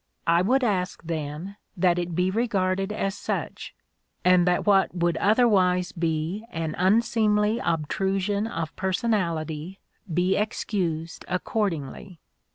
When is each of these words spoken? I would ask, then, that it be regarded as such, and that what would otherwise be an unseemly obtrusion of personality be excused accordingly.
I 0.25 0.41
would 0.41 0.63
ask, 0.63 1.03
then, 1.03 1.57
that 1.77 1.99
it 1.99 2.15
be 2.15 2.31
regarded 2.31 2.91
as 2.91 3.13
such, 3.15 3.75
and 4.25 4.47
that 4.47 4.65
what 4.65 4.95
would 4.95 5.15
otherwise 5.17 5.91
be 5.91 6.43
an 6.49 6.73
unseemly 6.79 7.59
obtrusion 7.63 8.47
of 8.47 8.75
personality 8.75 9.79
be 10.11 10.35
excused 10.35 11.23
accordingly. 11.27 12.19